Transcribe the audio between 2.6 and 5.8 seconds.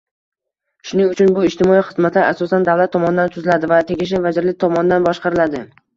davlat tomonidan tuziladi va tegishli vazirlik tomonidan boshqariladi